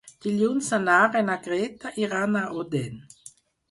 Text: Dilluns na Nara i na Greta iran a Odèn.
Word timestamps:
Dilluns 0.25 0.69
na 0.75 0.79
Nara 0.85 1.23
i 1.25 1.29
na 1.29 1.37
Greta 1.45 1.95
iran 2.09 2.43
a 2.43 2.47
Odèn. 2.67 3.03